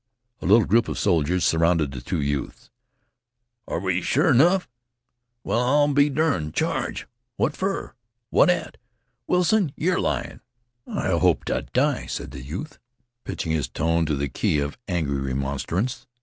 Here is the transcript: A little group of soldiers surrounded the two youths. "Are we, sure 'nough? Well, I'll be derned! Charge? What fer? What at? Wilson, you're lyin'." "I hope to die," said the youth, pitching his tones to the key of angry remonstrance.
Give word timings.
A 0.41 0.47
little 0.47 0.65
group 0.65 0.87
of 0.87 0.97
soldiers 0.97 1.45
surrounded 1.45 1.91
the 1.91 2.01
two 2.01 2.19
youths. 2.19 2.71
"Are 3.67 3.79
we, 3.79 4.01
sure 4.01 4.33
'nough? 4.33 4.67
Well, 5.43 5.59
I'll 5.59 5.93
be 5.93 6.09
derned! 6.09 6.55
Charge? 6.55 7.07
What 7.35 7.55
fer? 7.55 7.93
What 8.31 8.49
at? 8.49 8.77
Wilson, 9.27 9.71
you're 9.77 10.01
lyin'." 10.01 10.41
"I 10.87 11.09
hope 11.09 11.45
to 11.45 11.67
die," 11.71 12.07
said 12.07 12.31
the 12.31 12.41
youth, 12.41 12.79
pitching 13.25 13.51
his 13.51 13.67
tones 13.69 14.07
to 14.07 14.15
the 14.15 14.27
key 14.27 14.57
of 14.57 14.75
angry 14.87 15.19
remonstrance. 15.19 16.07